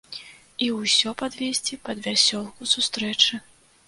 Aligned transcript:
І 0.67 0.69
ўсё 0.77 1.11
падвесці 1.21 1.77
пад 1.89 1.97
вясёлку 2.07 2.61
сустрэчы. 2.73 3.39